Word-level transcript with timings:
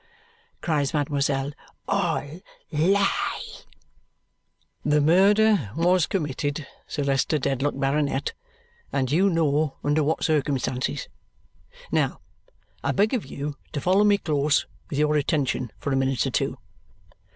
cries 0.61 0.95
mademoiselle. 0.95 1.51
"All 1.87 2.41
lie!" 2.71 3.45
"The 4.83 4.99
murder 4.99 5.71
was 5.75 6.07
committed, 6.07 6.65
Sir 6.87 7.03
Leicester 7.03 7.37
Dedlock, 7.37 7.75
Baronet, 7.79 8.33
and 8.91 9.11
you 9.11 9.29
know 9.29 9.77
under 9.83 10.01
what 10.03 10.23
circumstances. 10.23 11.07
Now, 11.91 12.19
I 12.83 12.93
beg 12.93 13.13
of 13.13 13.27
you 13.27 13.57
to 13.73 13.79
follow 13.79 14.03
me 14.03 14.17
close 14.17 14.65
with 14.89 14.97
your 14.97 15.15
attention 15.17 15.69
for 15.77 15.91
a 15.91 15.95
minute 15.95 16.25
or 16.25 16.31
two. 16.31 16.57